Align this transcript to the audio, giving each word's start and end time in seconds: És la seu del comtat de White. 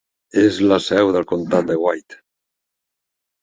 És 0.43 0.55
la 0.71 0.79
seu 0.85 1.11
del 1.17 1.27
comtat 1.33 1.67
de 1.73 1.77
White. 1.83 2.19